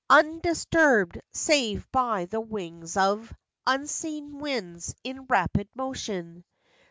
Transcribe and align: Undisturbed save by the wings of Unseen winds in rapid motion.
Undisturbed 0.09 1.19
save 1.31 1.85
by 1.91 2.25
the 2.25 2.41
wings 2.41 2.97
of 2.97 3.31
Unseen 3.67 4.39
winds 4.39 4.95
in 5.03 5.25
rapid 5.25 5.69
motion. 5.75 6.43